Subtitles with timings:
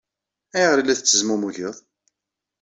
[0.55, 1.77] Ayɣer ay la tettezmumugeḍ?